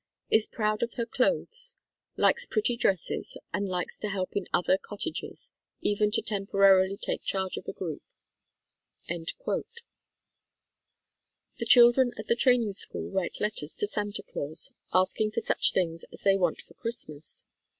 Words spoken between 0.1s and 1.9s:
Is proud of her clothes.